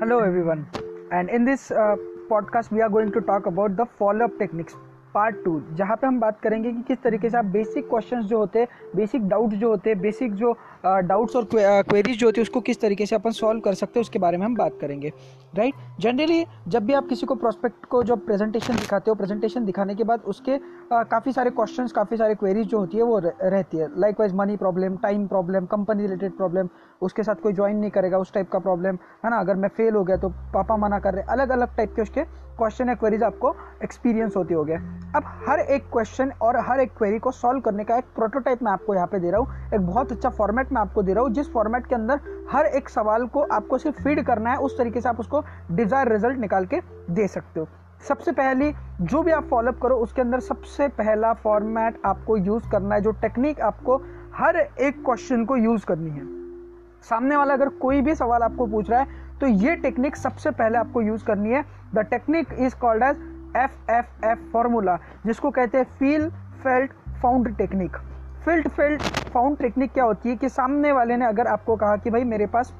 [0.00, 0.64] Hello everyone,
[1.10, 1.96] and in this uh,
[2.30, 4.76] podcast we are going to talk about the follow-up techniques.
[5.14, 8.38] Part two जहाँ पे हम बात करेंगे कि किस तरीके से आप बेसिक क्वेश्चंस जो
[8.38, 10.52] होते हैं बेसिक डाउट्स जो होते हैं बेसिक जो
[10.86, 14.02] डाउट्स और क्वेरीज जो होती है उसको किस तरीके से अपन सॉल्व कर सकते हैं,
[14.02, 15.12] उसके बारे में हम बात करेंगे
[15.54, 19.94] राइट जनरली जब भी आप किसी को प्रोस्पेक्ट को जो प्रेजेंटेशन दिखाते हो प्रेजेंटेशन दिखाने
[19.94, 20.58] के बाद उसके
[20.92, 23.88] काफ़ी सारे क्वेश्चन काफ़ी सारे क्वेरीज जो होती है, वो रहती है।
[24.20, 26.68] Likewise money problem time problem company related problem
[27.02, 29.36] उसके साथ कोई ज्वाइन नहीं करेगा, उस टाइप का प्रॉब्लम है ना?
[29.36, 32.20] अगर मैं फेल हो गया तो पापा मना कर रहे अलग अलग टाइप के उसके
[32.58, 33.54] क्वेश्चन या क्वेरीज आपको
[33.84, 34.78] एक्सपीरियंस होती हो गया
[35.16, 38.72] अब हर एक क्वेश्चन और हर एक क्वेरी को सॉल्व करने का एक प्रोटोटाइप मैं
[38.72, 41.32] आपको यहाँ पे दे रहा हूँ। एक बहुत अच्छा फॉर्मेट मैं आपको दे रहा हूँ,
[41.32, 42.20] जिस फॉर्मेट के अंदर
[42.52, 46.12] हर एक सवाल को आपको सिर्फ़ फ़ीड करना है, उस तरीके से आप उसको डिज़ायर
[46.12, 46.80] रिज़ल्ट निकाल के
[47.10, 47.68] दे सकते हो।
[48.08, 52.94] सबसे पहली, जो भी आप फॉलोअप करो, उसके अंदर सबसे पहला फॉर्मेट आपको यूज़ करना
[52.94, 53.96] है, जो टेक्निक आपको
[54.34, 56.26] हर एक क्वेश्चन को यूज़ करनी है।
[57.02, 60.78] सामने वाला अगर कोई भी सवाल आपको पूछ रहा है तो ये टेक्निक सबसे पहले
[60.78, 63.16] आपको यूज़ करनी है। The technique is called as
[63.56, 66.28] F F F formula जिसको कहते हैं feel
[66.64, 67.96] felt found technique
[68.44, 72.10] feel felt found technique क्या होती है कि सामने वाले ने अगर आपको कहा कि
[72.10, 72.72] भाई मेरे पास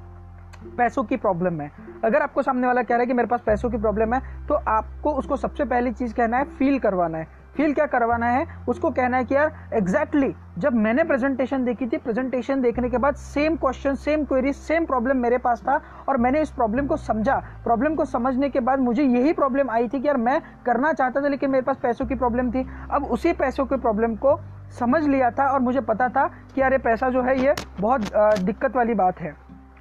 [0.79, 1.71] पैसों की प्रॉब्लम है,
[2.05, 4.55] अगर आपको सामने वाला कह रहा है कि मेरे पास पैसों की प्रॉब्लम है तो
[4.55, 7.27] आपको उसको सबसे पहली चीज़ कहना है फील करवाना है।
[7.59, 8.47] फील क्या करवाना है?
[8.69, 12.99] उसको कहना है कि यार एग्जैक्टली exactly, जब मैंने प्रेजेंटेशन देखी थी प्रेजेंटेशन देखने के
[12.99, 16.97] बाद same question same query same problem मेरे पास था और मैंने इस प्रॉब्लम को
[16.99, 20.93] समझा। प्रॉब्लम को समझने के बाद मुझे यही प्रॉब्लम आई थी कि यार मैं करना
[20.93, 24.39] चाहता था लेकिन मेरे पास पैसों की प्रॉब्लम थी। अब उसी पैसों की प्रॉब्लम को
[24.79, 28.11] समझ लिया था और मुझे पता था कि यार ये पैसा जो है ये बहुत
[28.41, 29.35] दिक्कत वाली बात है।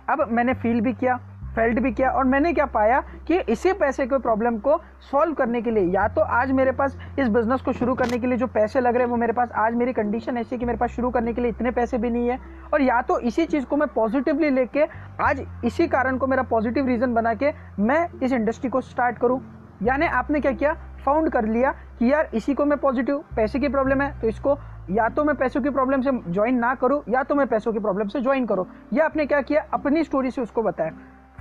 [0.10, 1.20] अब मैंने फील भी किया।
[1.58, 5.62] फेल्ट भी किया और मैंने क्या पाया कि इसी पैसे के प्रॉब्लम को सॉल्व करने
[5.62, 8.48] के लिए, या तो आज मेरे पास इस बिज़नेस को शुरू करने के लिए जो
[8.50, 10.92] पैसे लग रहे हैं वो मेरे पास, आज मेरी कंडीशन ऐसी है कि मेरे पास
[10.92, 12.40] शुरू करने के लिए इतने पैसे भी नहीं है,
[12.74, 14.86] और या तो इसी चीज़ को मैं पॉजिटिवली लेके
[15.22, 19.42] आज इसी कारण को मेरा पॉजिटिव रीज़न बना के मैं इस इंडस्ट्री को स्टार्ट करूँ।
[19.84, 20.74] यानी आपने क्या किया?
[21.06, 24.58] फाउंड कर लिया कि यार इसी को मैं पॉजिटिव पैसे की प्रॉब्लम है तो इसको
[24.92, 27.80] या तो मैं पैसों की प्रॉब्लम से ज्वाइन ना करूँ, या तो मैं पैसों की
[27.80, 29.66] प्रॉब्लम से ज्वाइन करूँ। या आपने क्या किया?
[29.74, 30.92] अपनी स्टोरी से उसको बताया।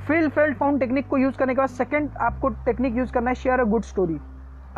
[0.09, 3.35] फ़ील्ड फेल्ड फाउंड टेक्निक को यूज़ करने के बाद सेकंड आपको टेक्निक यूज़ करना है
[3.35, 4.19] शेयर अ गुड स्टोरी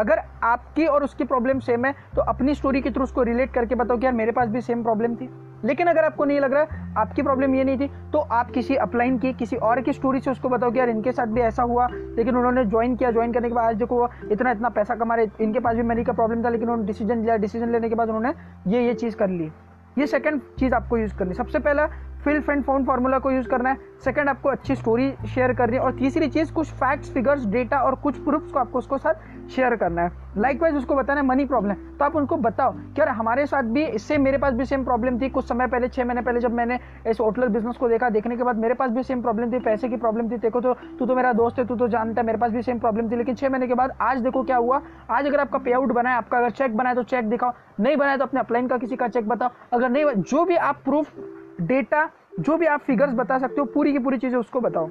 [0.01, 3.75] अगर आपकी और उसकी प्रॉब्लम सेम है तो अपनी स्टोरी के थ्रू उसको रिलेट करके
[3.75, 5.29] बताओ कि यार मेरे पास भी सेम प्रॉब्लम थी.
[5.65, 9.19] लेकिन अगर आपको नहीं लग रहा आपकी प्रॉब्लम ये नहीं थी तो आप किसी अपलाइन
[9.19, 11.89] की, किसी और की स्टोरी से उसको बताओ कि यार इनके साथ भी ऐसा हुआ,
[11.91, 15.61] लेकिन उन्होंने ज्वाइन किया ज्वाइन करने के बाद देखो इतना इतना पैसा कमा रहे, इनके
[15.61, 18.35] पास भी मनी का प्रॉब्लम था, लेकिन उन्होंने डिसीज़न लिया डिसीज़न लेने के बाद उन्होंने
[18.73, 19.51] ये ये चीज़ कर ली.
[19.99, 21.89] ये सेकंड चीज़ आपको यूज़ करनी सबसे पहला
[22.25, 25.83] फिल फ्रेंड फाउंड फार्मूला को यूज़ करना है। सेकंड आपको अच्छी स्टोरी शेयर करनी है।
[25.83, 29.77] और तीसरी चीज़, कुछ फैक्ट्स फिगर्स डेटा और कुछ प्रूफ्स को आपको उसको साथ शेयर
[29.77, 33.09] करना है। लाइक वाइज उसको बताना है मनी प्रॉब्लम तो आप उनको बताओ कि यार,
[33.09, 36.23] हमारे साथ भी इससे मेरे पास भी सेम प्रॉब्लम थी। कुछ समय पहले, छह महीने
[36.23, 39.23] पहले जब मैंने इस होटल बिज़नेस को देखा, देखने के बाद मेरे पास भी सेम
[39.23, 41.89] प्रॉब्लम थी, पैसे की प्रॉब्लम थी। देखो तो तू तो मेरा दोस्त है, तू तो
[41.89, 44.43] जानता है, मेरे पास भी सेम प्रॉब्लम थी। लेकिन छः महीने के बाद आज देखो
[44.43, 44.81] क्या हुआ।
[45.11, 48.17] आज अगर आपका पे आउट बनाए आपका अगर चेक बनाए तो चेक दिखाओ। नहीं बनाए
[48.17, 51.13] तो अपने अपलाइन का किसी का चेक बताओ। अगर नहीं, जो भी आप प्रूफ
[51.61, 52.09] डेटा
[52.41, 54.89] जो भी आप फिगर्स बता सकते हो, पूरी की पूरी चीज़ें उसको बताओ।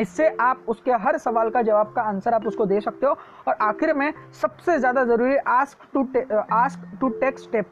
[0.00, 3.12] इससे आप उसके हर सवाल का जवाब का आंसर आप उसको दे सकते हो।
[3.48, 6.06] और आखिर में सबसे ज़्यादा ज़रूरी ask to
[6.52, 7.66] ask to take step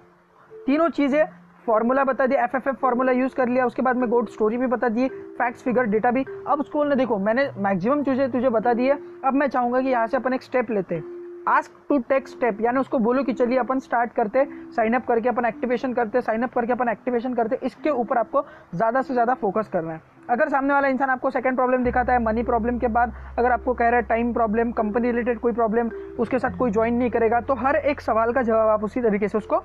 [0.67, 1.25] तीनों चीज़ें
[1.67, 4.57] फॉर्मूला बता दिया F F F formula use कर लिया, उसके बाद में गोड स्टोरी
[4.59, 8.49] भी बता दी फैक्ट्स फिगर डेटा भी। अब उसको ने देखो, मैंने मैक्सिमम चीज़ें तुझे
[8.51, 11.14] बता दी है। अब मैं चाहूँगा कि यहाँ से अपन एक स्टेप लेते। हैं
[11.49, 14.45] आस्क टू टेक स्टेप यानी उसको बोलो कि चलिए अपन स्टार्ट करते
[14.77, 18.45] साइन अप करके अपन एक्टिवेशन करते साइन अप करके अपन एक्टिवेशन करते इसके ऊपर आपको
[18.75, 20.01] ज़्यादा से ज़्यादा फोकस करना है।
[20.31, 23.75] अगर सामने वाला इंसान आपको सेकंड प्रॉब्लम दिखाता है मनी प्रॉब्लम के बाद अगर आपको
[23.75, 25.91] कह रहा है टाइम प्रॉब्लम कंपनी रिलेटेड कोई प्रॉब्लम
[26.21, 29.29] उसके साथ कोई ज्वाइन नहीं करेगा तो हर एक सवाल का जवाब आप उसी तरीके
[29.29, 29.63] से उसको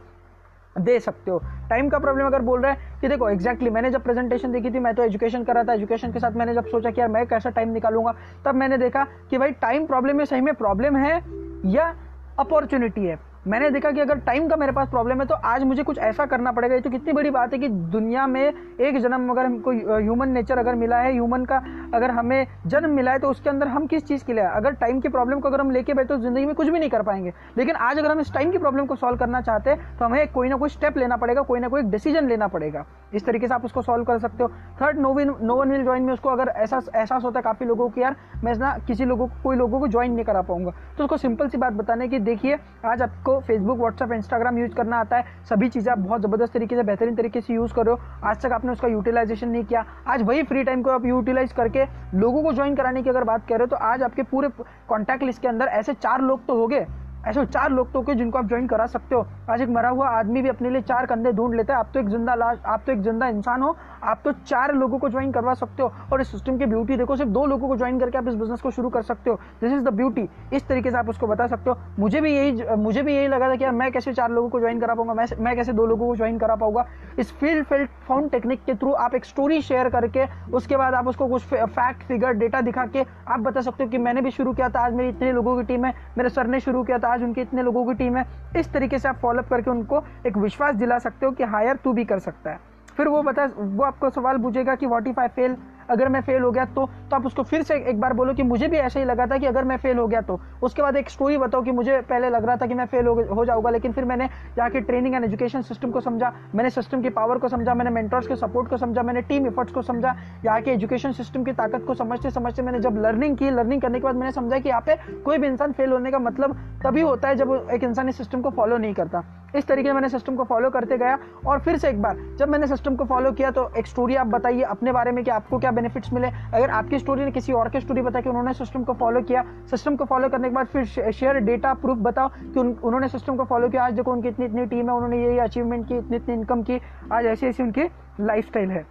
[0.76, 1.40] दे सकते हो।
[1.70, 4.72] टाइम का प्रॉब्लम अगर बोल रहा है कि देखो एक्जैक्टली exactly, मैंने जब प्रेजेंटेशन देखी
[4.72, 7.10] थी मैं तो एजुकेशन कर रहा था एजुकेशन के साथ मैंने जब सोचा कि यार
[7.10, 8.14] मैं कैसा टाइम निकालूँगा
[8.46, 11.20] तब मैंने देखा कि भाई टाइम प्रॉब्लम में सही में प्रॉब्लम है
[11.66, 11.94] या
[12.40, 15.84] अपॉर्चुनिटी है। मैंने देखा कि अगर टाइम का मेरे पास प्रॉब्लम है तो आज मुझे
[15.84, 19.30] कुछ ऐसा करना पड़ेगा। ये तो कितनी बड़ी बात है कि दुनिया में एक जन्म
[19.32, 21.62] अगर हमको ह्यूमन नेचर अगर मिला है ह्यूमन का
[21.94, 25.00] अगर हमें जन्म मिला है तो उसके अंदर हम किस चीज़ के लिए अगर टाइम
[25.00, 27.34] की प्रॉब्लम को अगर हम लेके बैठे तो ज़िंदगी में कुछ भी नहीं कर पाएँगे।
[27.58, 30.32] लेकिन आज अगर हम इस टाइम की प्रॉब्लम को सॉल्व करना चाहते हैं तो हमें
[30.32, 33.54] कोई ना कोई स्टेप लेना पड़ेगा, कोई ना कोई डिसीज़न लेना पड़ेगा। इस तरीके से
[33.54, 34.50] आप उसको सॉल्व कर सकते हो।
[34.82, 37.66] Third no win no one will join में उसको अगर ऐसा एहसास होता है काफ़ी
[37.66, 40.72] लोगों को यार, मैं ना किसी लोगों को, कोई लोगों को ज्वाइन नहीं करा पाऊँगा।
[40.98, 45.00] तो उसको सिंपल सी बात बताने की, देखिए, आज आपको फेसबुक व्हाट्सअप इंस्टाग्राम यूज़ करना
[45.00, 48.42] आता है। सभी चीज़ें आप बहुत ज़बरदस्त तरीके से, बेहतरीन तरीके से यूज़ करो। आज
[48.42, 51.86] तक आपने उसका यूटिलाइजेशन नहीं किया। आज वही फ्री टाइम को आप यूटिलाइज करके
[52.16, 54.50] लोगों को ज्वाइन कराने की अगर बात करें तो आज आपके पूरे
[54.90, 56.86] कॉन्टैक्ट लिस्ट के अंदर ऐसे चार लोग तो हो गए
[57.28, 60.08] ऐसे चार लोग तो के जिनको आप ज्वाइन करा सकते हो। आज एक मरा हुआ
[60.10, 62.84] आदमी भी अपने लिए चार कंधे ढूंढ लेता है। आप तो एक ज़िंदा लाश, आप
[62.86, 66.22] तो एक ज़िंदा इंसान हो। आप तो चार लोगों को ज्वाइन करवा सकते हो। और
[66.22, 68.72] इस सिस्टम की ब्यूटी देखो, सिर्फ़ दो लोगों को ज्वाइन करके आप इस बिज़नेस को
[68.72, 71.70] शुरू कर सकते हो। दिस इज़ द ब्यूटी इस तरीके से आप उसको बता सकते
[71.70, 74.50] हो। मुझे भी यही, मुझे भी यही लगा था कि यार मैं कैसे चार लोगों
[74.50, 76.86] को ज्वाइन करा पाऊँगा, मैं मैं कैसे दो लोगों को ज्वाइन करा पाऊँगा।
[77.20, 81.08] इस फ़ील्ड फ़ील्ड फाउंड टेक्निक के थ्रू आप एक स्टोरी शेयर करके, उसके बाद आप
[81.08, 84.54] उसको कुछ फैक्ट फिगर डेटा दिखा के आप बता सकते हो कि मैंने भी शुरू
[84.54, 87.08] किया था, आज मेरी इतने लोगों की टीम है, मेरे सर ने शुरू किया था
[87.10, 88.26] आज उनके इतने लोगों की टीम है,
[88.58, 91.76] इस तरीके से आप फॉलोअप करके उनको एक विश्वास दिला सकते हो कि हायर यार,
[91.76, 92.60] तू भी कर सकता है।
[92.98, 95.58] फिर वो बता, वो आपको सवाल पूछेगा कि वॉट इफ़ आई फेल
[95.90, 98.44] अगर मैं फेल हो गया तो तो आप उसको फिर से एक बार बोलो कि
[98.44, 100.96] मुझे भी ऐसा ही लगा था कि अगर मैं फेल हो गया तो। उसके बाद
[100.96, 103.92] एक स्टोरी बताओ कि मुझे पहले लग रहा था कि मैं फेल हो, जाऊँगा लेकिन
[103.92, 104.28] फिर मैंने
[104.58, 108.28] जाके ट्रेनिंग एंड एजुकेशन सिस्टम को समझा मैंने सिस्टम की पावर को समझा मैंने मेंटर्स
[108.28, 110.16] के सपोर्ट को समझा मैंने टीम एफर्ट्स को समझा
[110.46, 114.00] यहाँ के एजुकेशन सिस्टम की ताकत को समझते समझते मैंने जब लर्निंग की लर्निंग करने
[114.00, 116.56] के बाद मैंने समझा कि यहाँ पे कोई भी इंसान फेल होने का मतलब
[116.86, 119.24] तभी होता है जब एक इंसान इस सिस्टम को फॉलो नहीं करता।
[119.56, 122.68] इस तरीके मैंने सिस्टम को फॉलो करते गया और फिर से एक बार जब मैंने
[122.68, 125.72] सिस्टम को फॉलो किया तो एक स्टोरी आप बताइए अपने बारे में कि आपको क्या
[125.80, 128.94] बेनिफिट्स मिले। अगर आपकी स्टोरी ने किसी और की स्टोरी बताया कि उन्होंने सिस्टम को
[128.96, 132.72] फॉलो किया सिस्टम को फॉलो करने के बाद फिर शेयर डेटा प्रूफ बताओ कि उन,
[132.84, 135.88] उन्होंने सिस्टम को फॉलो किया। आज देखो उनकी इतनी इतनी टीम है उन्होंने ये अचीवमेंट
[135.88, 136.80] की इतनी इतनी इनकम की।
[137.12, 137.84] आज ऐसी ऐसी उनकी
[138.22, 138.86] लाइफ है।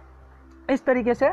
[0.69, 1.29] इस तरीके से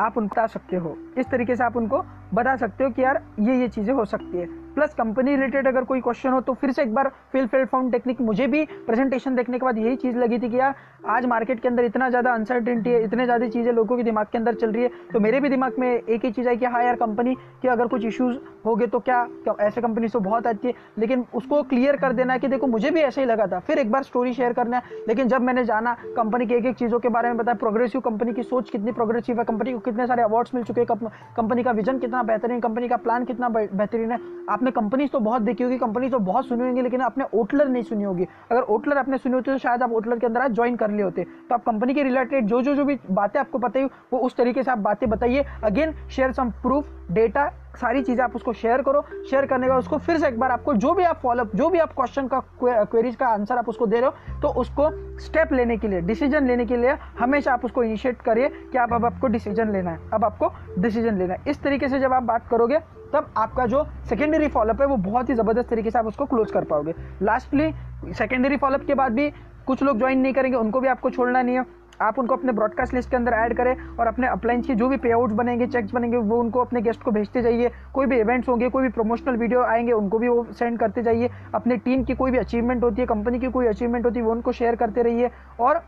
[0.00, 2.02] आप उन बता सकते हो। इस तरीके से आप उनको
[2.34, 4.46] बता सकते हो कि यार ये ये चीज़ें हो सकती है।
[4.80, 7.92] प्लस कंपनी रिलेटेड अगर कोई क्वेश्चन हो तो फिर से एक बार फिल फिल फाउंड
[7.92, 10.74] टेक्निक मुझे भी प्रेजेंटेशन देखने के बाद यही चीज़ लगी थी कि यार
[11.08, 14.38] आज मार्केट के अंदर इतना ज़्यादा अनसर्टिनिटी है इतने ज़्यादा चीज़ें लोगों के दिमाग के
[14.38, 16.82] अंदर चल रही है तो मेरे भी दिमाग में एक ही चीज़ आई कि हाँ
[16.84, 18.36] यार कंपनी के अगर कुछ इश्यूज़
[18.66, 19.26] हो गए तो क्या,
[19.60, 22.90] ऐसे कंपनी तो बहुत आती है लेकिन उसको क्लियर कर देना है कि देखो मुझे
[22.90, 25.64] भी ऐसे ही लगा था। फिर एक बार स्टोरी शेयर करना है लेकिन जब मैंने
[25.64, 28.92] जाना कंपनी की एक एक चीज़ों के बारे में बताया प्रोग्रेसिव कंपनी की सोच कितनी
[28.92, 32.60] प्रोग्रेसिव है कंपनी को कितने सारे अवार्ड्स मिल चुके हैं कंपनी का विजन कितना बेहतरीन
[32.60, 34.18] कंपनी का प्लान कितना बेहतरीन है
[34.50, 37.82] आपने कंपनी तो बहुत देखी होगी कंपनी तो बहुत सुनी होगी, लेकिन आपने ओटलर नहीं
[37.82, 40.76] सुनी होगी। अगर ओटलर आपने सुनी होती तो शायद आप ओटलर के अंदर आज ज्वाइन
[40.76, 43.80] कर लिए होते। तो आप कंपनी के रिलेटेड जो जो जो भी बातें आपको पता
[43.80, 48.22] ही वो उस तरीके से आप बातें बताइए। Again share some proof data सारी चीज़ें
[48.24, 51.04] आप उसको शेयर करो। शेयर करने का उसको फिर से एक बार आपको जो भी
[51.04, 54.40] आप फॉलोअप जो भी आप क्वेश्चन का क्वेरीज का आंसर आप उसको दे रहे हो
[54.40, 54.90] तो उसको
[55.20, 58.92] स्टेप लेने के लिए डिसीज़न लेने के लिए हमेशा आप उसको इनिशिएट करिए कि आप
[58.92, 62.22] अब आपको डिसीज़न लेना है। अब आपको डिसीज़न लेना है। इस तरीके से जब आप
[62.22, 62.78] बात करोगे,
[63.12, 66.50] तब आपका जो सेकेंडरी फॉलोअप है, वो बहुत ही ज़बरदस्त तरीके से आप उसको क्लोज
[66.50, 67.72] कर पाओगे। लास्टली
[68.14, 69.30] सेकेंडरी फॉलोअप के बाद भी
[69.66, 71.64] कुछ लोग ज्वाइन नहीं करेंगे, उनको भी आपको छोड़ना नहीं है।
[72.00, 74.96] आप उनको अपने ब्रॉडकास्ट लिस्ट के अंदर ऐड करें और अपने अपलाइंस की जो भी
[74.96, 78.48] पे आउट्स बनेंगे चेक्स बनेंगे, वो उनको अपने गेस्ट को भेजते जाइए। कोई भी इवेंट्स
[78.48, 82.14] होंगे, कोई भी प्रमोशनल वीडियो आएँगे, उनको भी वो सेंड करते जाइए। अपने टीम की
[82.14, 85.02] कोई भी अचीवमेंट होती है कंपनी की कोई अचीवमेंट होती है, वो उनको शेयर करते
[85.02, 85.30] रहिए।
[85.60, 85.82] और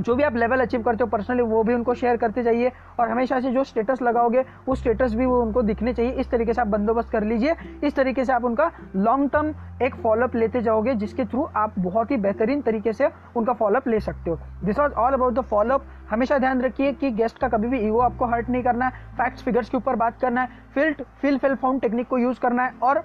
[0.00, 3.10] जो भी आप लेवल अचीव करते हो पर्सनली वो भी उनको शेयर करते जाइए और
[3.10, 6.60] हमेशा से जो स्टेटस लगाओगे, वो स्टेटस भी वो उनको दिखने चाहिए। इस तरीके से
[6.60, 7.54] आप बंदोबस्त कर लीजिए।
[7.84, 12.10] इस तरीके से आप उनका लॉन्ग टर्म एक फॉलोअप लेते जाओगे, जिसके थ्रू आप बहुत
[12.10, 15.84] ही बेहतरीन तरीके से उनका फॉलोअप ले सकते हो। This was all about the follow up
[16.10, 19.42] हमेशा ध्यान रखिए कि गेस्ट का कभी भी ईगो आपको हर्ट नहीं करना है। फैक्ट्स
[19.42, 22.74] फिगर्स के ऊपर बात करना है। Feel feel feel found technique को यूज़ करना है
[22.82, 23.02] और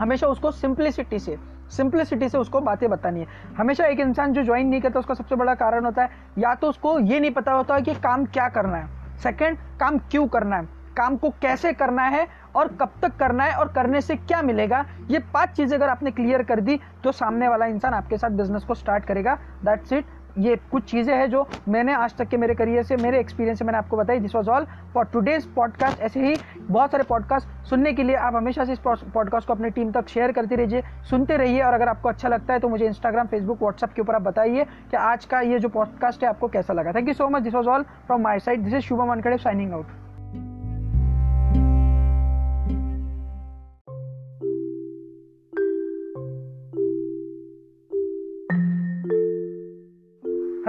[0.00, 1.36] हमेशा उसको सिंप्लिसिटी से
[1.72, 3.26] सिंप्लिसिटी से उसको बातें बतानी है।
[3.56, 6.68] हमेशा एक इंसान जो ज्वाइन नहीं करता, उसका सबसे बड़ा कारण होता है, या तो
[6.68, 10.56] उसको ये नहीं पता होता है कि काम क्या करना है। सेकेंड काम क्यों करना
[10.56, 10.68] है?
[10.96, 12.26] काम को कैसे करना है
[12.56, 14.84] और कब तक करना है और करने से क्या मिलेगा?
[15.10, 18.64] ये पाँच चीज़ें अगर आपने क्लियर कर दी तो सामने वाला इंसान आपके साथ बिज़नेस
[18.64, 19.34] को स्टार्ट करेगा।
[19.64, 20.04] दैट्स इट
[20.38, 23.64] ये कुछ चीज़ें हैं जो मैंने आज तक के मेरे करियर से, मेरे एक्सपीरियंस से
[23.64, 27.92] मैंने आपको बताई। This was all for today's podcast ऐसे ही बहुत सारे पॉडकास्ट सुनने
[27.92, 31.36] के लिए आप हमेशा से इस पॉडकास्ट को अपनी टीम तक शेयर करते रहिए, सुनते
[31.36, 34.22] रहिए और अगर आपको अच्छा लगता है तो मुझे इंस्टाग्राम फेसबुक व्हाट्सअप के ऊपर आप
[34.22, 37.42] बताइए कि आज का ये जो पॉडकास्ट है आपको कैसा लगा। Thank you so much
[37.42, 39.86] this was all from my side this is Shubham Ankhade signing out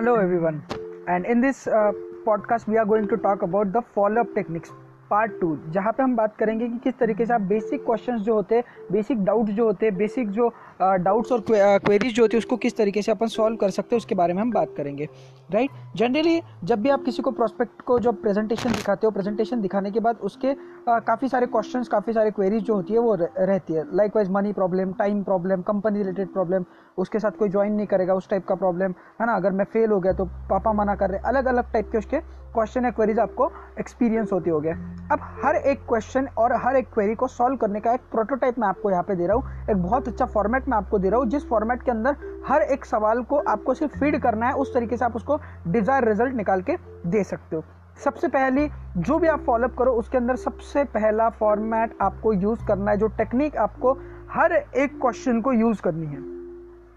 [0.04, 0.62] hello everyone.
[1.08, 1.94] And in this uh,
[2.26, 4.70] podcast we are going to talk about the follow up techniques
[5.14, 8.34] part two जहाँ पे हम बात करेंगे कि किस तरीके से आप बेसिक क्वेश्चंस जो
[8.34, 10.48] होते हैं बेसिक डाउट्स जो होते हैं बेसिक जो
[10.82, 13.98] डाउट्स और क्वेरीज जो होती है उसको किस तरीके से अपन सॉल्व कर सकते हैं,
[13.98, 15.08] उसके बारे में हम बात करेंगे
[15.52, 15.98] राइट right?
[15.98, 20.00] जनरली जब भी आप किसी को प्रोस्पेक्ट को जब प्रेजेंटेशन दिखाते हो प्रेजेंटेशन दिखाने के
[20.00, 20.54] बाद उसके
[20.90, 23.84] काफ़ी सारे क्वेश्चंस काफ़ी सारे क्वेरीज जो होती है, वो रहती है
[24.16, 26.66] likewise money problem time problem company related problem
[26.98, 29.92] उसके साथ कोई ज्वाइन नहीं करेगा, उस टाइप का प्रॉब्लम है ना अगर मैं फेल
[29.92, 33.20] हो गया तो पापा मना कर रहे अलग अलग टाइप के उसके क्वेश्चन या क्वेरीज
[33.20, 34.74] आपको एक्सपीरियंस होती हो गया
[35.12, 38.68] अब हर एक क्वेश्चन और हर एक क्वेरी को सॉल्व करने का एक प्रोटोटाइप मैं
[38.68, 41.28] आपको यहाँ पे दे रहा हूँ। एक बहुत अच्छा फॉर्मेट मैं आपको दे रहा हूँ,
[41.30, 42.16] जिस फॉर्मेट के अंदर
[42.48, 46.08] हर एक सवाल को आपको सिर्फ़ फ़ीड करना है, उस तरीके से आप उसको डिज़ायर
[46.08, 47.64] रिज़ल्ट निकाल के दे सकते हो।
[48.04, 52.92] सबसे पहली, जो भी आप फॉलोअप करो, उसके अंदर सबसे पहला फॉर्मेट आपको यूज़ करना
[52.92, 53.98] है, जो टेक्निक आपको
[54.32, 56.22] हर एक क्वेश्चन को यूज़ करनी है।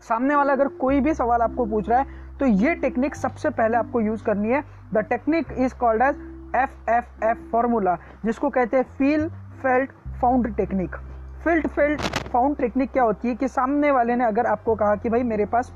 [0.03, 3.76] सामने वाला अगर कोई भी सवाल आपको पूछ रहा है तो ये टेक्निक सबसे पहले
[3.76, 4.62] आपको यूज़ करनी है।
[4.95, 6.16] The technique is called as
[6.57, 9.28] F F F formula जिसको कहते हैं feel
[9.62, 9.90] felt
[10.21, 10.97] found technique
[11.45, 15.09] feel felt found technique क्या होती है कि सामने वाले ने अगर आपको कहा कि
[15.09, 15.73] भाई मेरे पास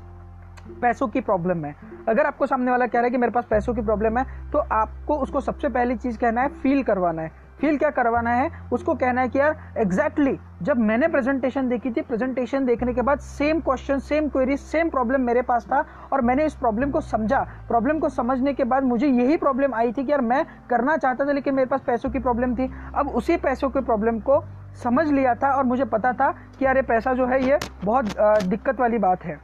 [0.81, 1.75] पैसों की प्रॉब्लम है,
[2.09, 4.59] अगर आपको सामने वाला कह रहा है कि मेरे पास पैसों की प्रॉब्लम है तो
[4.71, 8.93] आपको उसको सबसे पहली चीज़ कहना है फील करवाना है। फील क्या करवाना है उसको
[8.95, 13.19] कहना है कि यार एग्जैक्टली exactly, जब मैंने प्रेजेंटेशन देखी थी प्रेजेंटेशन देखने के बाद
[13.19, 17.39] same question same query same problem मेरे पास था और मैंने इस प्रॉब्लम को समझा।
[17.67, 21.25] प्रॉब्लम को समझने के बाद मुझे यही प्रॉब्लम आई थी कि यार मैं करना चाहता
[21.25, 24.43] था लेकिन मेरे पास पैसों की प्रॉब्लम थी। अब उसी पैसों की प्रॉब्लम को
[24.83, 28.13] समझ लिया था और मुझे पता था कि यार ये पैसा जो है ये बहुत
[28.43, 29.39] दिक्कत वाली बात है।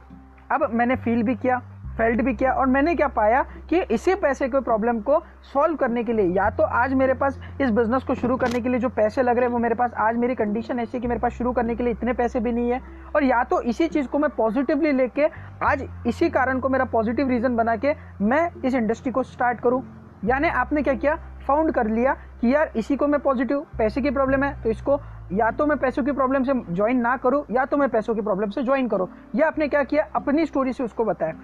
[0.52, 1.60] अब मैंने फील भी किया।
[1.98, 6.04] फेल्ट भी किया और मैंने क्या पाया कि इसी पैसे के प्रॉब्लम को सॉल्व करने
[6.04, 8.88] के लिए, या तो आज मेरे पास इस बिज़नेस को शुरू करने के लिए जो
[8.90, 11.32] पैसे लग रहे हैं वो मेरे पास, आज मेरी कंडीशन ऐसी है कि मेरे पास
[11.32, 12.80] शुरू करने के लिए इतने पैसे भी नहीं है,
[13.16, 15.28] और या तो इसी चीज़ को मैं पॉजिटिवली लेके
[15.64, 19.82] आज इसी कारण को मेरा पॉजिटिव रीज़न बना के मैं इस इंडस्ट्री को स्टार्ट करूँ।
[20.24, 21.14] यानी आपने क्या किया?
[21.46, 25.00] फाउंड कर लिया कि यार इसी को मैं पॉजिटिव पैसे की प्रॉब्लम है तो इसको
[25.32, 28.20] या तो मैं पैसों की प्रॉब्लम से ज्वाइन ना करूँ, या तो मैं पैसों की
[28.20, 30.08] प्रॉब्लम से ज्वाइन करूँ। या आपने क्या किया?
[30.16, 31.34] अपनी स्टोरी से उसको बताया।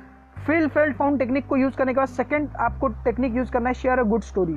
[0.47, 3.75] फ़ील्ड फेल्ड फाउंड टेक्निक को यूज़ करने के बाद सेकंड आपको टेक्निक यूज़ करना है
[3.75, 4.57] शेयर अ गुड स्टोरी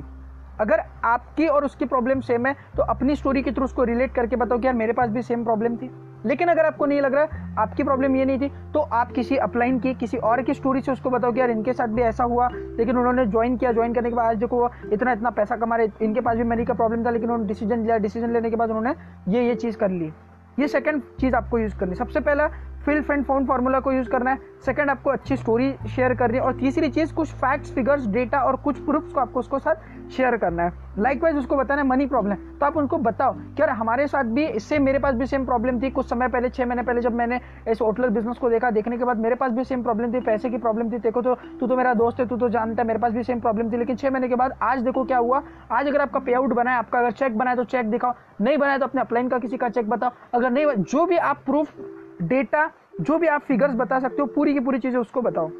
[0.60, 4.36] अगर आपकी और उसकी प्रॉब्लम सेम है तो अपनी स्टोरी के थ्रू उसको रिलेट करके
[4.36, 5.90] बताओ कि यार मेरे पास भी सेम प्रॉब्लम थी।
[6.26, 9.78] लेकिन अगर आपको नहीं लग रहा आपकी प्रॉब्लम ये नहीं थी तो आप किसी अपलाइन
[9.80, 12.48] की, किसी और की स्टोरी से उसको बताओ कि यार इनके साथ भी ऐसा हुआ,
[12.52, 15.88] लेकिन उन्होंने ज्वाइन किया ज्वाइन करने के बाद आज देखो इतना इतना पैसा कमा रहे,
[16.02, 18.70] इनके पास भी मनी का प्रॉब्लम था, लेकिन उन्होंने डिसीज़न लिया डिसीज़न लेने के बाद
[18.70, 18.94] उन्होंने
[19.32, 20.12] ये ये चीज़ कर ली।
[20.58, 22.46] ये सेकंड चीज़ आपको यूज़ करनी। सबसे पहला
[22.88, 26.44] फिल फ्रेंड फाउंड फार्मूला को यूज़ करना है। सेकंड आपको अच्छी स्टोरी शेयर करनी है।
[26.44, 30.36] और तीसरी चीज़, कुछ फैक्ट्स फिगर्स डेटा और कुछ प्रूफ्स को आपको उसको साथ शेयर
[30.36, 33.70] करना है। लाइक वाइज उसको बताना है मनी प्रॉब्लम तो आप उनको बताओ कि यार
[33.70, 36.82] हमारे साथ भी इससे मेरे पास भी सेम प्रॉब्लम थी। कुछ समय पहले छः महीने
[36.82, 39.82] पहले जब मैंने इस होटलर बिज़नेस को देखा, देखने के बाद मेरे पास भी सेम
[39.82, 42.48] प्रॉब्लम थी, पैसे की प्रॉब्लम थी। देखो तो तू तो मेरा दोस्त है, तू तो
[42.48, 45.04] जानता है, मेरे पास भी सेम प्रॉब्लम थी। लेकिन छः महीने के बाद आज देखो
[45.04, 45.42] क्या हुआ।
[45.72, 48.78] आज अगर आपका पे आउट बनाए आपका अगर चेक बनाए तो चेक दिखाओ। नहीं बनाए
[48.78, 51.76] तो अपने अपलाइन का किसी का चेक बताओ। अगर नहीं, जो भी आप प्रूफ
[52.22, 55.50] डेटा जो भी आप फिगर्स बता सकते हो, पूरी की पूरी चीज़ें उसको बताओ।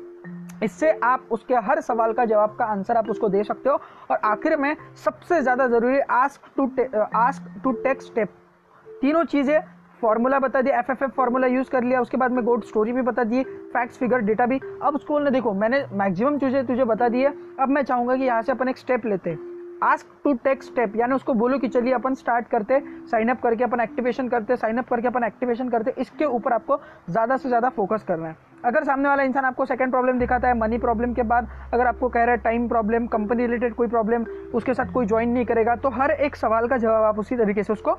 [0.62, 3.78] इससे आप उसके हर सवाल का जवाब का आंसर आप उसको दे सकते हो
[4.10, 6.70] और आखिर में सबसे ज़्यादा ज़रूरी ask to
[7.16, 8.28] ask to take step
[8.86, 9.60] तीनों चीज़ें
[10.00, 12.92] फॉर्मूला बता दिया F F F formula use कर लिया, उसके बाद में गोड स्टोरी
[12.92, 16.84] भी बता दी फैक्ट्स फिगर डेटा भी। अब उसको बोलने देखो, मैंने मैक्सिमम चीज़ें तुझे
[16.84, 20.06] बता दी है। अब मैं चाहूँगा कि यहाँ से अपन एक स्टेप लेते। हैं आस्क
[20.24, 22.80] टू टेक स्टेप यानी उसको बोलो कि चलिए अपन स्टार्ट करते
[23.10, 26.80] साइन अप करके अपन एक्टिवेशन करते साइन अप करके अपन एक्टिवेशन करते इसके ऊपर आपको
[27.10, 30.58] ज़्यादा से ज़्यादा फोकस करना है। अगर सामने वाला इंसान आपको सेकंड प्रॉब्लम दिखाता है
[30.58, 34.24] मनी प्रॉब्लम के बाद अगर आपको कह रहा है टाइम प्रॉब्लम कंपनी रिलेटेड कोई प्रॉब्लम
[34.54, 37.62] उसके साथ कोई ज्वाइन नहीं करेगा तो हर एक सवाल का जवाब आप उसी तरीके
[37.62, 37.98] से उसको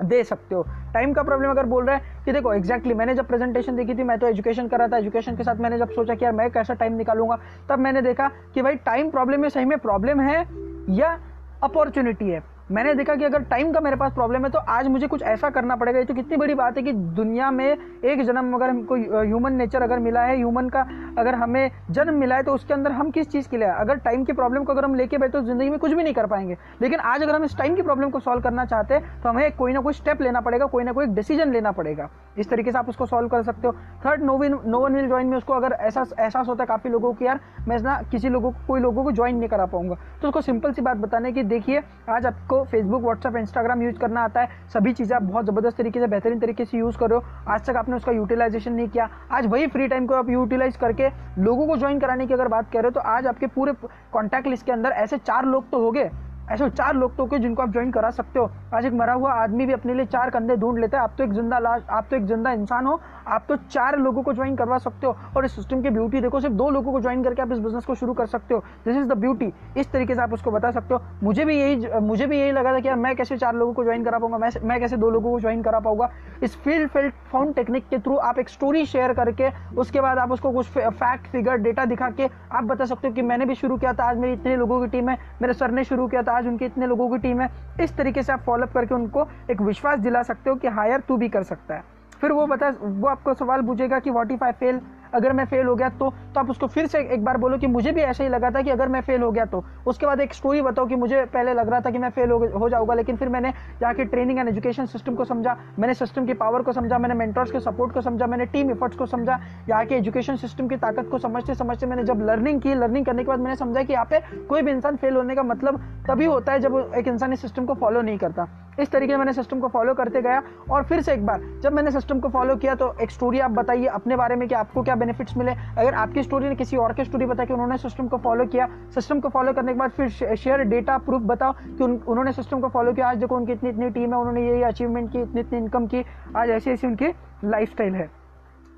[0.00, 3.14] दे सकते हो। टाइम का प्रॉब्लम अगर बोल रहा है कि देखो एक्जैक्टली exactly, मैंने
[3.14, 5.90] जब प्रेजेंटेशन देखी थी मैं तो एजुकेशन कर रहा था एजुकेशन के साथ मैंने जब
[5.90, 9.48] सोचा कि यार मैं कैसा टाइम निकालूँगा तब मैंने देखा कि भाई टाइम प्रॉब्लम में
[9.48, 10.44] सही में प्रॉब्लम है
[10.88, 11.16] या
[11.62, 15.06] अपॉर्चुनिटी है। मैंने देखा कि अगर टाइम का मेरे पास प्रॉब्लम है तो आज मुझे
[15.06, 18.54] कुछ ऐसा करना पड़ेगा। ये तो कितनी बड़ी बात है कि दुनिया में एक जन्म
[18.54, 20.86] अगर हमको ह्यूमन नेचर अगर मिला है ह्यूमन का
[21.18, 24.24] अगर हमें जन्म मिला है तो उसके अंदर हम किस चीज़ के लिए अगर टाइम
[24.24, 26.56] की प्रॉब्लम को अगर हम लेके बैठे तो ज़िंदगी में कुछ भी नहीं कर पाएँगे।
[26.82, 29.56] लेकिन आज अगर हम इस टाइम की प्रॉब्लम को सॉल्व करना चाहते हैं तो हमें
[29.56, 32.78] कोई ना कोई स्टेप लेना पड़ेगा, कोई ना कोई डिसीज़न लेना पड़ेगा। इस तरीके से
[32.78, 33.72] आप उसको सॉल्व कर सकते हो।
[34.06, 36.90] Third no win no one will join में उसको अगर ऐसा, एहसास होता है काफ़ी
[36.90, 39.96] लोगों की यार, मैं ना किसी लोगों को, कोई लोगों को ज्वाइन नहीं करा पाऊँगा।
[40.22, 44.22] तो उसको सिंपल सी बात बताने की, देखिए, आज आपको फेसबुक व्हाट्सअप इंस्टाग्राम यूज़ करना
[44.22, 47.66] आता है। सभी चीज़ें आप बहुत ज़बरदस्त तरीके से, बेहतरीन तरीके से यूज़ करो। आज
[47.66, 51.66] तक आपने उसका यूटिलाइजेशन नहीं किया। आज वही फ्री टाइम को आप यूटिलाइज करके लोगों
[51.66, 53.72] को ज्वाइन कराने की अगर बात करें तो आज आपके पूरे
[54.12, 56.10] कॉन्टैक्ट लिस्ट के अंदर ऐसे चार लोग तो हो गए
[56.50, 59.32] ऐसे चार लोग तो के जिनको आप ज्वाइन करा सकते हो। आज एक मरा हुआ
[59.32, 62.06] आदमी भी अपने लिए चार कंधे ढूंढ लेता है। आप तो एक ज़िंदा लाश, आप
[62.10, 65.44] तो एक ज़िंदा इंसान हो। आप तो चार लोगों को ज्वाइन करवा सकते हो। और
[65.44, 67.94] इस सिस्टम की ब्यूटी देखो, सिर्फ़ दो लोगों को ज्वाइन करके आप इस बिज़नेस को
[67.94, 70.94] शुरू कर सकते हो। दिस इज़ द ब्यूटी इस तरीके से आप उसको बता सकते
[70.94, 73.72] हो। मुझे भी यही, मुझे भी यही लगा था कि यार मैं कैसे चार लोगों
[73.72, 76.10] को ज्वाइन करा पाऊँगा, मैं मैं कैसे दो लोगों को ज्वाइन करा पाऊँगा।
[76.42, 80.32] इस फ़ील्ड फ़ील्ड फाउंड टेक्निक के थ्रू आप एक स्टोरी शेयर करके, उसके बाद आप
[80.32, 83.76] उसको कुछ फैक्ट फिगर डेटा दिखा के आप बता सकते हो कि मैंने भी शुरू
[83.76, 86.31] किया था, आज मेरी इतने लोगों की टीम है, मेरे सर ने शुरू किया था।
[86.32, 87.48] आज उनके इतने लोगों की टीम है,
[87.80, 91.16] इस तरीके से आप फॉलोअप करके उनको एक विश्वास दिला सकते हो कि हायर तू
[91.16, 91.84] भी कर सकता है।
[92.20, 94.80] फिर वो बता, वो आपको सवाल पूछेगा कि वॉट इफ़ आई फेल
[95.14, 97.66] अगर मैं फेल हो गया तो तो आप उसको फिर से एक बार बोलो कि
[97.66, 100.20] मुझे भी ऐसा ही लगा था कि अगर मैं फेल हो गया तो। उसके बाद
[100.20, 103.16] एक स्टोरी बताओ कि मुझे पहले लग रहा था कि मैं फेल हो, जाऊँगा लेकिन
[103.16, 106.98] फिर मैंने जाके ट्रेनिंग एंड एजुकेशन सिस्टम को समझा मैंने सिस्टम की पावर को समझा
[106.98, 109.38] मैंने मेंटर्स के सपोर्ट को समझा मैंने टीम एफर्ट्स को समझा
[109.68, 113.22] यहाँ के एजुकेशन सिस्टम की ताकत को समझते समझते मैंने जब लर्निंग की लर्निंग करने
[113.22, 116.24] के बाद मैंने समझा कि यहाँ पे कोई भी इंसान फेल होने का मतलब तभी
[116.24, 118.46] होता है जब एक इंसान इस सिस्टम को फॉलो नहीं करता।
[118.80, 121.90] इस तरीके मैंने सिस्टम को फॉलो करते गया और फिर से एक बार जब मैंने
[121.90, 124.94] सिस्टम को फॉलो किया तो एक स्टोरी आप बताइए अपने बारे में कि आपको क्या
[125.02, 128.18] बेनिफिट्स मिले। अगर आपकी स्टोरी ने किसी और की स्टोरी बताया कि उन्होंने सिस्टम को
[128.18, 131.96] फॉलो किया सिस्टम को फॉलो करने के बाद फिर शेयर डेटा प्रूफ बताओ कि उन,
[131.98, 135.10] उन्होंने सिस्टम को फॉलो किया। आज देखो उनकी इतनी इतनी टीम है उन्होंने ये अचीवमेंट
[135.12, 136.04] की इतनी इतनी इनकम की।
[136.36, 137.08] आज ऐसी ऐसी उनकी
[137.44, 138.10] लाइफ है।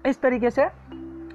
[0.07, 0.65] इस तरीके से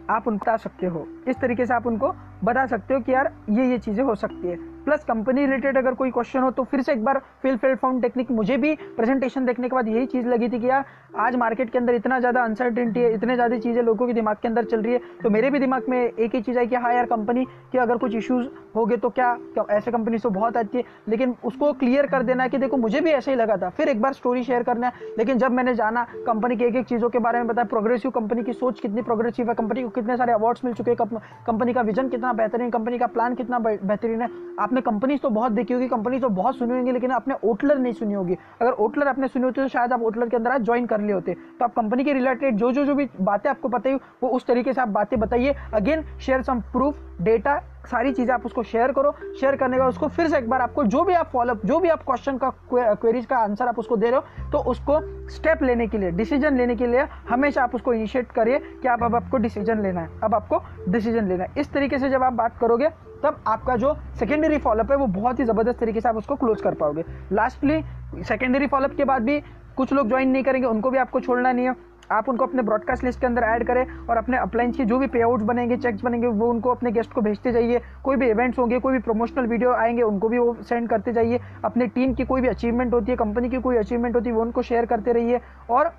[0.10, 3.32] आप उन बता सकते हो। इस तरीके से आप उनको बता सकते हो कि यार
[3.50, 6.82] ये ये चीज़ें हो सकती है। प्लस कंपनी रिलेटेड अगर कोई क्वेश्चन हो तो फिर
[6.82, 10.28] से एक बार फिल फिल फाउंड टेक्निक मुझे भी प्रेजेंटेशन देखने के बाद यही चीज़
[10.28, 10.86] लगी थी कि यार
[11.18, 14.48] आज मार्केट के अंदर इतना ज़्यादा अनसर्टेनिटी है इतने ज़्यादा चीज़ें लोगों के दिमाग के
[14.48, 16.94] अंदर चल रही है तो मेरे भी दिमाग में एक ही चीज़ आई कि हाँ
[16.94, 19.38] यार कंपनी के अगर कुछ इशूज़ हो गए तो क्या,
[19.70, 23.02] ऐसे कंपनी से बहुत आती है लेकिन उसको क्लियर कर देना है कि देखो मुझे
[23.02, 25.74] भी ऐसे ही लगा था। फिर एक बार स्टोरी शेयर करना है लेकिन जब मैंने
[25.76, 29.02] जाना कंपनी की एक एक चीज़ों के बारे में बताया प्रोग्रेसिव कंपनी की सोच कितनी
[29.02, 32.70] प्रोग्रेसिव है कंपनी को कितने सारे अवार्ड्स मिल चुके हैं कंपनी का विजन कितना बेहतरीन
[32.70, 36.58] कंपनी का प्लान कितना बेहतरीन है आपने कंपनी तो बहुत देखी होगी कंपनीज़ तो बहुत
[36.58, 39.94] सुनी होंगी, लेकिन आपने ओटलर नहीं सुनी होगी। अगर ओटलर आपने सुनी होती तो शायद
[39.94, 42.72] आप ओटलर के अंदर आज ज्वाइन कर लिए होते। तो आप कंपनी के रिलेटेड जो
[42.72, 46.04] जो जो भी बातें आपको पता ही वो उस तरीके से आप बातें बताइए। Again
[46.20, 47.60] share some proof data
[47.92, 50.62] सारी चीज़ें आप उसको शेयर करो शेयर करने के बाद उसको फिर से एक बार
[50.62, 53.96] आपको जो भी आप फॉलोअप जो भी आप क्वेश्चन का क्वेरीज का आंसर आप उसको
[53.98, 57.76] दे रहे हो तो उसको स्टेप लेने के लिए डिसीज़न लेने के लिए हमेशा आप
[57.76, 61.50] उसको इनिशिएट करिए कि आप अब आपको डिसीज़न लेना है। अब आपको डिसीज़न लेना है।
[61.58, 62.90] इस तरीके से जब आप बात करोगे,
[63.24, 66.62] तब आपका जो सेकेंडरी फॉलोअप है, वो बहुत ही ज़बरदस्त तरीके से आप उसको क्लोज
[66.62, 67.82] कर पाओगे। लास्टली
[68.24, 69.40] सेकेंडरी फॉलोअप के बाद भी
[69.78, 71.76] कुछ लोग ज्वाइन नहीं करेंगे, उनको भी आपको छोड़ना नहीं है।
[72.12, 75.08] आप उनको अपने ब्रॉडकास्ट लिस्ट के अंदर ऐड करें और अपने अपलाइंस के जो भी
[75.08, 78.60] पे आउट्स बनेंगे चेक्स बनेंगे, वो उनको अपने गेस्ट को भेजते जाइए। कोई भी इवेंट्स
[78.60, 82.26] होंगे, कोई भी प्रमोशनल वीडियो आएँगे, उनको भी वो सेंड करते जाइए। अपने टीम की
[82.26, 85.12] कोई भी अचीवमेंट होती है कंपनी की कोई अचीवमेंट होती है, वो उनको शेयर करते
[85.12, 85.92] रहिए। और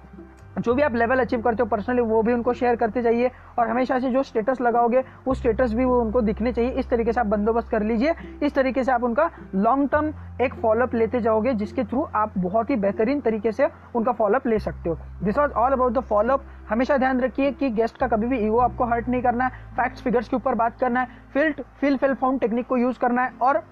[0.58, 3.68] जो भी आप लेवल अचीव करते हो पर्सनली वो भी उनको शेयर करते जाइए और
[3.68, 7.20] हमेशा से जो स्टेटस लगाओगे, वो स्टेटस भी वो उनको दिखने चाहिए। इस तरीके से
[7.20, 11.54] आप बंदोबस्त कर लीजिए। इस तरीके से आप उनका लॉन्ग टर्म एक फॉलोअप लेते जाओगे,
[11.54, 15.52] जिसके थ्रू आप बहुत ही बेहतरीन तरीके से उनका फॉलोअप ले सकते हो। This was
[15.52, 19.08] all about the follow up हमेशा ध्यान रखिए कि गेस्ट का कभी भी ईगो आपको हर्ट
[19.08, 22.66] नहीं करना है। फैक्ट्स फिगर्स के ऊपर बात करना है। Field fill fill found technique
[22.66, 23.62] को यूज़ करना है और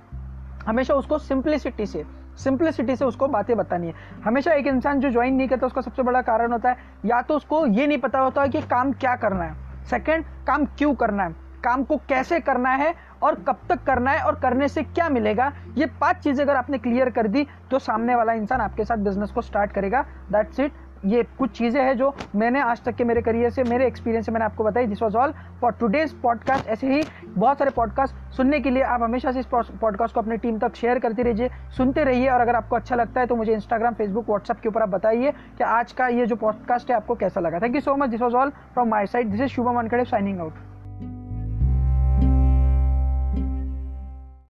[0.67, 2.05] हमेशा उसको सिंप्लिसिटी से
[2.39, 6.03] सिंप्लिसिटी से उसको बातें बतानी है। हमेशा एक इंसान जो ज्वाइन नहीं करता, उसका सबसे
[6.03, 9.15] बड़ा कारण होता है, या तो उसको ये नहीं पता होता है कि काम क्या
[9.17, 11.35] करना है। सेकेंड काम क्यों करना है?
[11.65, 15.53] काम को कैसे करना है और कब तक करना है और करने से क्या मिलेगा?
[15.79, 19.31] ये पाँच चीज़ें अगर आपने क्लियर कर दी तो सामने वाला इंसान आपके साथ बिज़नेस
[19.31, 20.73] को स्टार्ट करेगा। दैट्स इट
[21.05, 24.33] ये कुछ चीज़ें हैं जो मैंने आज तक के मेरे करियर से, मेरे एक्सपीरियंस से
[24.33, 28.61] मैंने आपको बताई। This was all for today's podcast ऐसे ही बहुत सारे पॉडकास्ट सुनने
[28.61, 32.05] के लिए आप हमेशा से इस पॉडकास्ट को अपनी टीम तक शेयर करते रहिए, सुनते
[32.05, 34.89] रहिए और अगर आपको अच्छा लगता है तो मुझे इंस्टाग्राम फेसबुक व्हाट्सअप के ऊपर आप
[34.89, 38.11] बताइए कि आज का ये जो पॉडकास्ट है आपको कैसा लगा। Thank you so much
[38.11, 40.68] this was all from my side this is Shubham Ankhade signing out